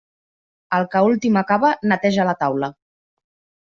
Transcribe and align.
El 0.77 0.87
que 0.95 1.03
últim 1.11 1.39
acaba, 1.43 1.71
neteja 1.93 2.29
la 2.33 2.39
taula. 2.45 2.75